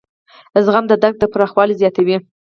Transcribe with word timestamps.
زغم 0.65 0.85
د 0.87 0.93
درک 1.01 1.15
پراخوالی 1.33 1.79
زیاتوي. 1.81 2.17